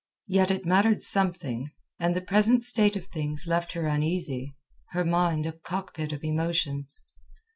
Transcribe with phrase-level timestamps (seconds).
[0.25, 1.69] Yet it mattered something,
[1.99, 4.55] and the present state of things left her uneasy,
[4.93, 7.05] her mind a cockpit of emotions.